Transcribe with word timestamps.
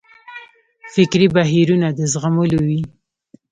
فکري 0.93 1.27
بهیرونه 1.35 1.87
د 1.97 1.99
زغملو 2.13 2.59
وي. 2.67 2.81